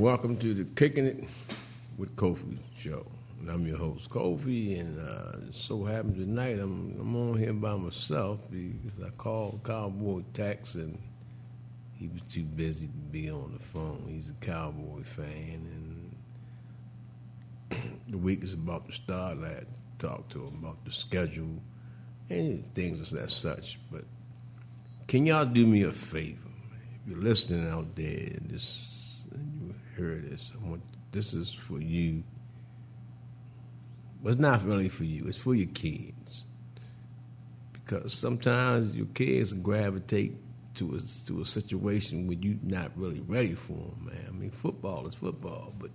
[0.00, 1.24] Welcome to the Kicking It
[1.98, 3.04] with Kofi show.
[3.38, 7.76] And I'm your host, Kofi, and uh, so happens tonight I'm, I'm on here by
[7.76, 10.98] myself because I called Cowboy Tex and
[11.98, 14.06] he was too busy to be on the phone.
[14.08, 15.68] He's a Cowboy fan,
[17.70, 19.36] and the week is about to start.
[19.36, 19.66] And I had
[19.98, 21.60] to talk to him about the schedule
[22.30, 23.78] and things as such.
[23.92, 24.04] But
[25.08, 26.38] can y'all do me a favor?
[27.04, 28.40] If you're listening out there you
[30.00, 30.82] hear this, want,
[31.12, 32.22] this is for you.
[34.22, 35.24] But it's not really for you.
[35.26, 36.44] It's for your kids.
[37.72, 40.34] Because sometimes your kids gravitate
[40.74, 44.24] to a, to a situation where you're not really ready for them, man.
[44.28, 45.90] I mean, football is football, but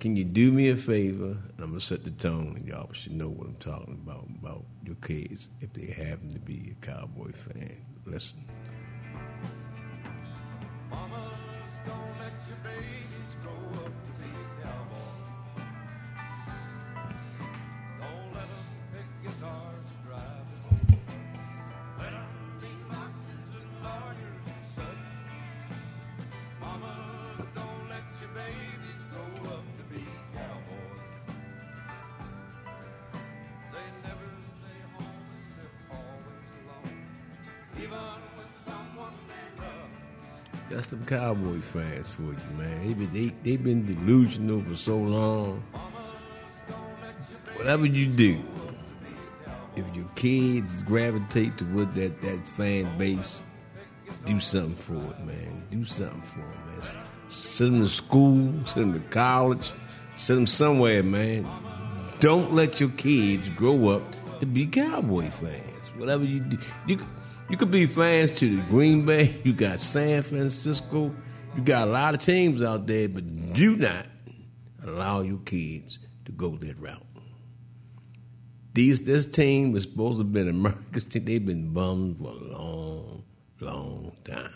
[0.00, 1.26] can you do me a favor?
[1.26, 4.64] And I'm gonna set the tone, and y'all should know what I'm talking about about
[4.84, 7.76] your kids if they happen to be a Cowboy fan.
[8.04, 8.44] Listen.
[40.72, 42.86] That's the Cowboy fans for you, man.
[42.86, 45.62] They been, they, they've been delusional for so long.
[47.56, 48.42] Whatever you do,
[49.76, 53.42] if your kids gravitate toward that, that fan base,
[54.24, 55.62] do something for it, man.
[55.70, 56.98] Do something for them, man.
[57.28, 59.72] Send them to school, send them to college,
[60.16, 61.46] send them somewhere, man.
[62.20, 64.02] Don't let your kids grow up
[64.40, 65.88] to be Cowboy fans.
[65.96, 66.98] Whatever you do, you
[67.52, 69.34] you could be fans to the Green Bay.
[69.44, 71.14] You got San Francisco.
[71.54, 74.06] You got a lot of teams out there, but do not
[74.82, 77.06] allow your kids to go that route.
[78.72, 81.26] These this team was supposed to have been America's team.
[81.26, 83.22] They've been bummed for a long,
[83.60, 84.54] long time.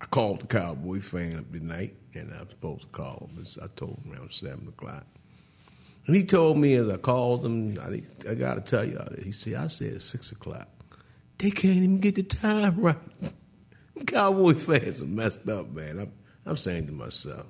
[0.00, 3.44] I called the Cowboy fan up tonight, and I was supposed to call him.
[3.60, 5.04] I told him around seven o'clock.
[6.06, 9.32] And he told me as I called him, I, I got to tell you, he
[9.32, 10.68] said, I said six o'clock.
[11.38, 12.96] They can't even get the time right.
[14.06, 16.00] Cowboy fans are messed up, man.
[16.00, 16.12] I'm,
[16.46, 17.46] I'm saying to myself,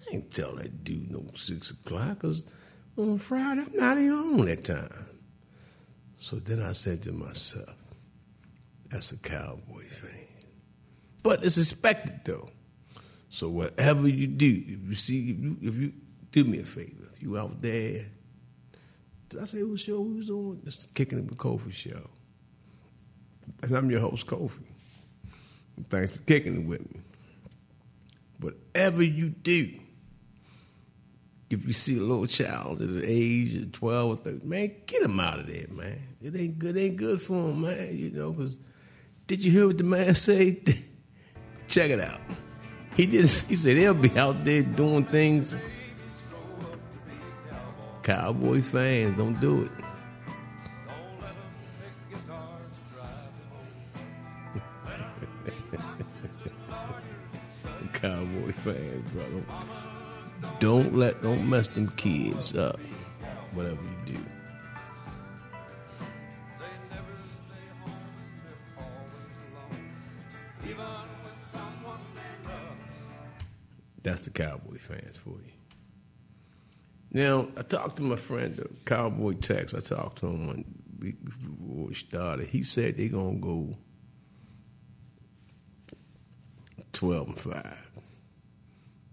[0.00, 2.44] I ain't tell that dude no six o'clock because
[2.96, 5.06] on Friday I'm not even on that time.
[6.20, 7.74] So then I said to myself,
[8.88, 10.28] that's a Cowboy fan.
[11.22, 12.50] But it's expected though.
[13.28, 15.92] So whatever you do, if you see, if you, if you
[16.32, 18.06] do me a favor, if you out there,
[19.28, 20.60] did I say what show we was on?
[20.66, 22.10] It's Kicking It with Kofi show.
[23.62, 24.52] And I'm your host, Kofi.
[25.88, 27.00] Thanks for kicking it with me.
[28.40, 29.78] Whatever you do,
[31.50, 35.02] if you see a little child at the age of 12 or 13, man, get
[35.02, 36.00] him out of there, man.
[36.20, 38.58] It ain't good, it ain't good for him, man, you know, because
[39.26, 40.56] did you hear what the man said?
[41.68, 42.20] Check it out.
[42.96, 43.22] He did.
[43.22, 45.56] He said they'll be out there doing things.
[48.02, 49.70] Cowboy fans don't do it.
[58.52, 59.44] Fans, brother.
[60.60, 62.78] Don't let, don't mess them kids up.
[63.52, 64.24] Whatever you do.
[74.02, 75.52] That's the Cowboy fans for you.
[77.12, 79.74] Now, I talked to my friend, the Cowboy Tex.
[79.74, 80.64] I talked to him one
[80.98, 82.48] week before we started.
[82.48, 83.76] He said they're going to go
[86.92, 87.91] 12 and 5.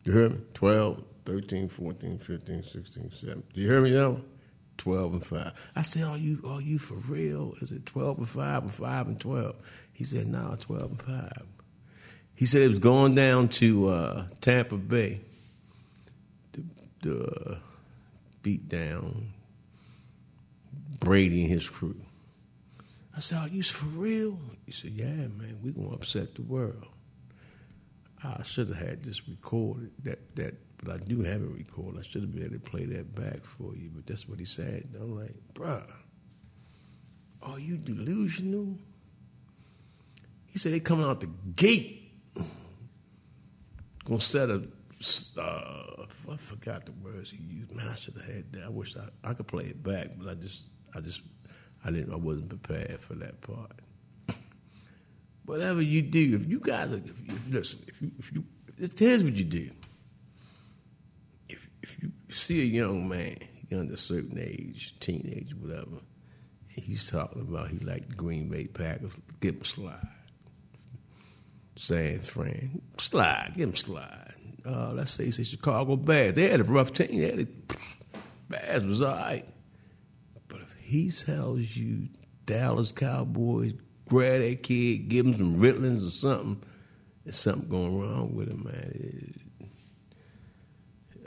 [0.04, 0.38] You hear me?
[0.54, 3.44] 12, 13, 14, 15, 16, 17.
[3.54, 4.18] Do you hear me now?
[4.78, 5.72] 12 and 5.
[5.76, 7.54] I said, Are you are you for real?
[7.62, 9.56] Is it 12 and 5 or 5 and 12?
[9.94, 11.32] He said, No, 12 and 5.
[12.34, 15.20] He said it was going down to uh, Tampa Bay
[16.54, 16.64] to,
[17.04, 17.56] to uh,
[18.42, 19.34] beat down
[21.00, 22.00] Brady and his crew.
[23.16, 24.40] I said, Are you for real?
[24.66, 26.86] He said, Yeah, man, we're going to upset the world.
[28.24, 32.00] I should have had this recorded, that, that, but I do have it recorded.
[32.00, 34.46] I should have been able to play that back for you, but that's what he
[34.46, 34.90] said.
[34.94, 35.90] And I'm like, bruh,
[37.42, 38.78] are you delusional?
[40.48, 42.12] He said they coming out the gate,
[44.04, 44.68] gonna set a.
[45.38, 47.74] Uh, I forgot the words he used.
[47.74, 48.64] Man, I should have had that.
[48.64, 51.22] I wish I, I could play it back, but I just, I just,
[51.86, 52.12] I didn't.
[52.12, 53.72] I wasn't prepared for that part.
[55.50, 58.44] Whatever you do, if you guys, if you, listen, if you, if you,
[58.96, 59.72] here's what you do.
[61.50, 63.36] If if you see a young man,
[63.72, 66.02] under a certain age, teenage, whatever,
[66.76, 70.08] and he's talking about he liked the Green Bay Packers, give him a slide.
[71.78, 74.36] San Fran, slide, give him slide.
[74.64, 76.36] Uh, let's say say Chicago Bears.
[76.36, 77.18] They had a rough team.
[77.18, 77.48] They had a,
[78.50, 79.48] Bears was all right.
[80.48, 82.08] But if he tells you
[82.46, 83.74] Dallas Cowboys,
[84.10, 86.62] grab that kid, give him some Ritalins or something,
[87.24, 88.92] there's something going wrong with him, man.
[88.96, 89.36] It,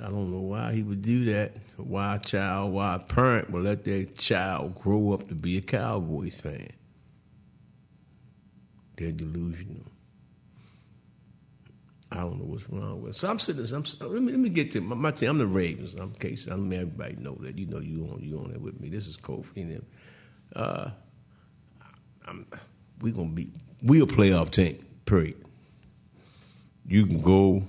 [0.02, 1.52] I don't know why he would do that.
[1.76, 5.60] Why a child, why a parent would let their child grow up to be a
[5.60, 6.70] Cowboys fan.
[8.96, 9.84] They're delusional.
[12.10, 13.14] I don't know what's wrong with.
[13.14, 13.18] It.
[13.18, 13.64] So I'm sitting.
[13.74, 15.30] I'm, let me let me get to my, my team.
[15.30, 15.94] I'm the Ravens.
[15.94, 16.46] I'm case.
[16.46, 17.56] I'm everybody know that.
[17.56, 18.88] You know you on you on there with me.
[18.88, 19.86] This is Kofi and.
[20.54, 20.90] Uh,
[22.26, 22.46] I'm,
[23.00, 23.50] we gonna be
[23.82, 24.84] we a playoff team.
[25.04, 25.36] Period.
[26.86, 27.62] You can go.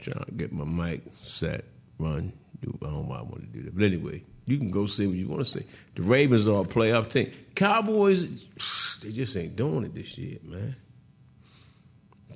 [0.00, 1.64] Trying to get my mic set,
[1.98, 2.32] run.
[2.62, 5.06] I don't know why I want to do that, but anyway, you can go say
[5.06, 5.66] what you want to say.
[5.94, 7.32] The Ravens are a playoff team.
[7.54, 8.46] Cowboys,
[9.02, 10.76] they just ain't doing it this year, man.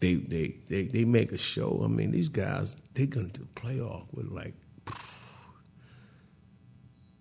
[0.01, 1.83] They they they they make a show.
[1.85, 4.55] I mean, these guys they're going to the playoff with like.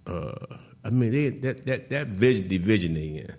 [0.07, 0.57] Uh,
[0.89, 3.35] I mean, they, that that that vision division they in.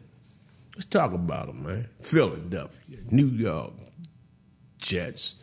[0.76, 1.88] Let's talk about them, man.
[2.00, 3.72] Philadelphia, New York,
[4.78, 5.34] Jets,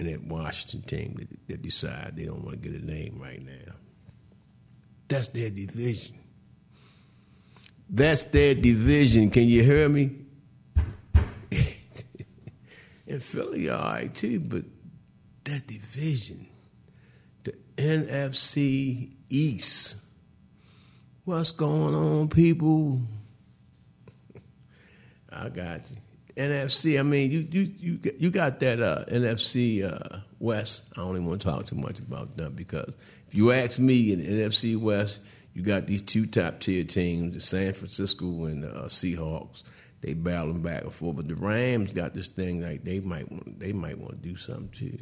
[0.00, 3.40] and that Washington team that, that decide they don't want to get a name right
[3.40, 3.74] now.
[5.06, 6.18] That's their division.
[7.88, 9.30] That's their division.
[9.30, 10.10] Can you hear me?
[13.06, 14.64] and Philly all right too, but
[15.44, 16.48] that division,
[17.44, 19.94] the NFC East,
[21.30, 23.00] what's going on, people?
[25.30, 25.96] I got you.
[26.36, 26.98] NFC.
[26.98, 30.84] I mean, you you you you got that uh, NFC uh, West.
[30.96, 32.96] I don't even want to talk too much about them because
[33.28, 35.20] if you ask me in NFC West,
[35.54, 39.62] you got these two top tier teams, the San Francisco and the uh, Seahawks.
[40.00, 43.60] They battling back and forth, but the Rams got this thing like they might want
[43.60, 44.98] they might want to do something too.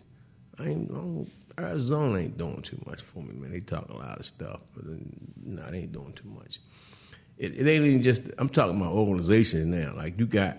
[0.58, 3.50] I ain't I Arizona ain't doing too much for me, man.
[3.50, 4.96] They talk a lot of stuff, but uh,
[5.44, 6.60] no, they ain't doing too much.
[7.36, 8.30] It, it ain't even just.
[8.38, 9.94] I'm talking about organizations now.
[9.96, 10.58] Like you got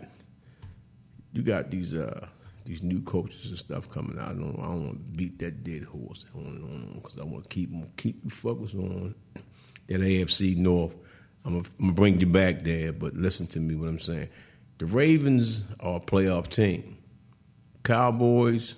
[1.33, 2.27] you got these uh,
[2.65, 4.29] these new coaches and stuff coming out.
[4.29, 7.23] I don't, I don't want to beat that dead horse on and on because I
[7.23, 9.15] want to keep keep you focused on
[9.87, 10.95] that AFC North.
[11.45, 13.75] I'm gonna, bring you back there, but listen to me.
[13.75, 14.29] What I'm saying,
[14.77, 16.97] the Ravens are a playoff team.
[17.83, 18.75] Cowboys,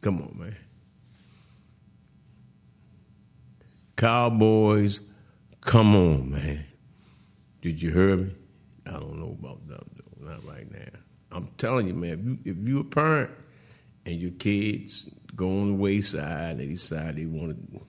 [0.00, 0.56] come on, man.
[3.96, 5.00] Cowboys,
[5.60, 6.64] come on, man.
[7.62, 8.32] Did you hear me?
[8.86, 10.98] I don't know about them though, not right now.
[11.32, 13.30] I'm telling you, man, if you if you a parent
[14.06, 17.80] and your kids go on the wayside and they decide they want to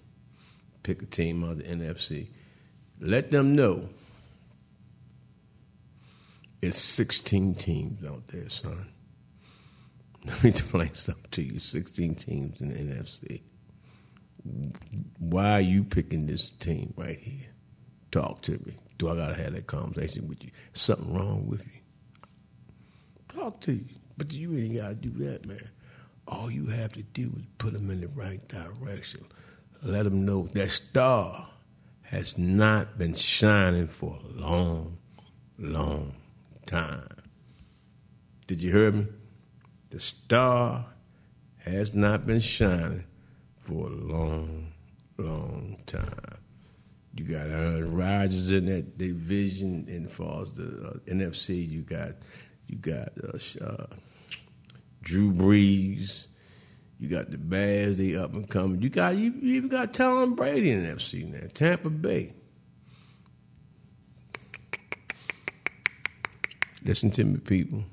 [0.84, 2.28] pick a team out of the NFC,
[3.00, 3.88] let them know
[6.62, 8.88] it's 16 teams out there, son.
[10.44, 11.60] Me explain something to you.
[11.60, 13.42] 16 teams in the NFC.
[15.20, 17.48] Why are you picking this team right here?
[18.12, 18.78] Talk to me.
[18.98, 20.52] Do I gotta have that conversation with you?
[20.74, 21.80] Something wrong with you?
[23.40, 23.86] talk to you.
[24.18, 25.70] But you ain't got to do that, man.
[26.28, 29.26] All you have to do is put them in the right direction.
[29.82, 31.48] Let them know that star
[32.02, 34.98] has not been shining for a long,
[35.58, 36.14] long
[36.66, 37.08] time.
[38.48, 39.08] Did you hear me?
[39.90, 40.86] The star
[41.58, 43.04] has not been shining
[43.60, 44.72] for a long,
[45.18, 46.38] long time.
[47.16, 52.12] You got Aaron Rodgers in that division, and as the uh, NFC, you got
[52.68, 53.88] you got uh, uh,
[55.02, 56.28] Drew Brees.
[57.00, 58.82] You got the Bears, they up and coming.
[58.82, 61.48] You got you, you even got Tom Brady in the FC now.
[61.54, 62.34] Tampa Bay.
[66.84, 67.84] Listen to me, people.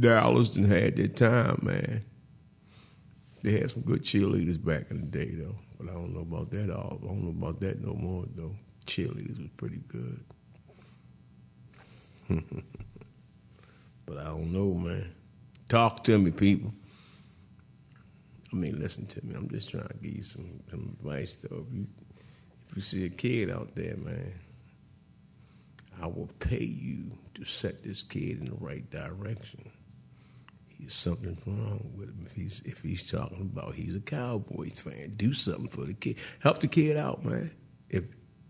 [0.00, 2.04] Dallas done had their time, man.
[3.42, 5.56] They had some good cheerleaders back in the day, though.
[5.78, 7.00] But I don't know about that all.
[7.02, 8.54] I don't know about that no more, though.
[8.86, 10.24] Cheerleaders was pretty good.
[14.06, 15.12] but I don't know, man.
[15.68, 16.72] Talk to me, people.
[18.52, 19.34] I mean, listen to me.
[19.34, 21.66] I'm just trying to give you some, some advice, though.
[21.66, 21.86] If you,
[22.68, 24.32] if you see a kid out there, man,
[26.00, 29.71] I will pay you to set this kid in the right direction.
[30.82, 35.14] He's something wrong with him if he's if he's talking about he's a Cowboys fan.
[35.16, 36.16] Do something for the kid.
[36.40, 37.52] Help the kid out, man.
[37.88, 38.02] If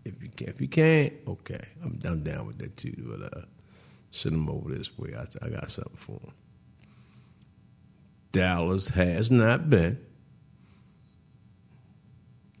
[0.03, 2.95] if you can, if you can't, okay, I'm I'm down with that too.
[2.97, 3.41] But uh,
[4.09, 5.13] send him over this way.
[5.15, 6.33] I, I got something for him.
[8.31, 10.03] Dallas has not been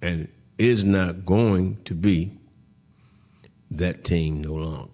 [0.03, 0.27] and
[0.59, 2.31] is not going to be
[3.71, 4.92] that team no longer.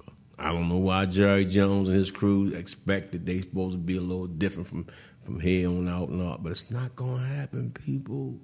[0.50, 4.01] I don't know why Jerry Jones and his crew expected they supposed to be a
[4.01, 4.88] little different from
[5.22, 8.39] from here on out and out, but it's not to happen, people.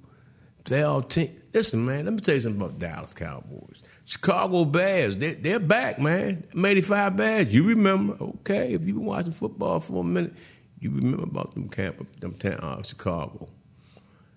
[0.65, 1.35] They all team.
[1.51, 2.05] Listen, man.
[2.05, 3.81] Let me tell you something about Dallas Cowboys.
[4.03, 5.17] Chicago Bears.
[5.17, 6.43] They, they're back, man.
[6.55, 7.47] '85 Bears.
[7.51, 8.15] You remember?
[8.23, 10.35] Okay, if you've been watching football for a minute,
[10.79, 13.49] you remember about them camp, them town, uh, Chicago.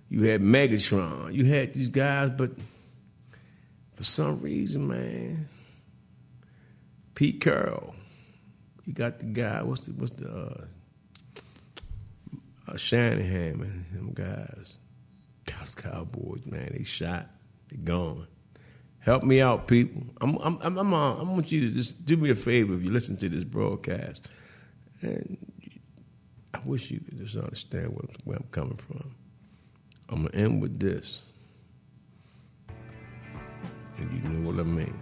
[0.09, 1.35] You had Megatron.
[1.35, 2.51] You had these guys, but
[3.97, 5.49] for some reason, man,
[7.19, 7.97] Pete Carroll,
[8.85, 9.61] he got the guy.
[9.65, 10.65] What's the what's the uh,
[12.69, 14.79] uh, Shanahan, and Them guys,
[15.45, 17.27] Dallas Cowboys, man, they shot,
[17.71, 18.29] they gone.
[19.01, 20.05] Help me out, people.
[20.21, 22.85] I'm I'm I'm I'm, uh, I want you to just do me a favor if
[22.85, 24.29] you listen to this broadcast,
[25.03, 25.37] and
[26.55, 29.13] I wish you could just understand where, where I'm coming from.
[30.09, 31.25] I'm gonna end with this,
[32.69, 34.95] and you know what I mean.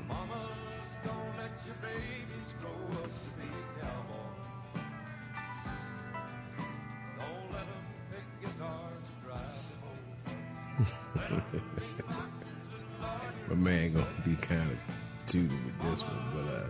[13.49, 14.79] My man gonna be kind of
[15.27, 16.69] tooted with this one, but uh,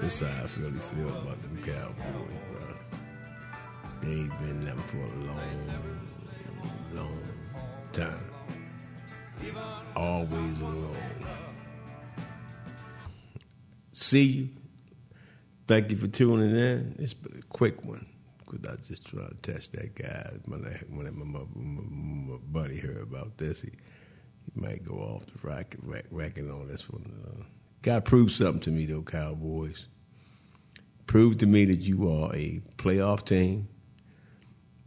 [0.00, 2.74] this is how I really feel about them Cowboys, bro.
[4.02, 6.00] They ain't been them for a long,
[6.94, 7.22] long
[7.92, 8.30] time.
[9.94, 10.96] Always alone.
[13.92, 14.48] See you.
[15.68, 16.96] Thank you for tuning in.
[16.98, 18.06] It's a quick one
[18.52, 20.32] because I just trying to test that guy.
[20.46, 25.26] When, I, when my, my, my, buddy heard about this, he, he might go off
[25.26, 27.12] the rack, rack, racking on this one.
[27.26, 27.44] Uh,
[27.82, 29.86] God proved something to me, though, Cowboys.
[31.06, 33.68] Prove to me that you are a playoff team,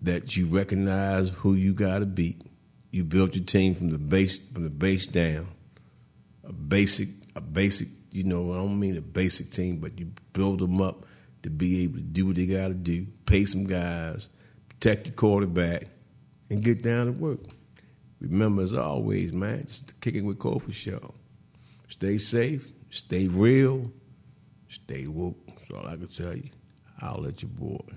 [0.02, 2.42] that you recognize who you got to beat.
[2.92, 5.48] You built your team from the base from the base down,
[6.46, 7.90] a basic a basic.
[8.12, 11.06] You know, I don't mean a basic team, but you build them up
[11.46, 14.30] to be able to do what they got to do, pay some guys,
[14.68, 15.88] protect your quarterback,
[16.50, 17.40] and get down to work.
[18.20, 21.14] Remember, as always, man, the Kicking with Kofi show.
[21.88, 23.92] Stay safe, stay real,
[24.70, 25.38] stay woke.
[25.46, 26.50] That's all I can tell you.
[27.00, 27.96] I'll let you board.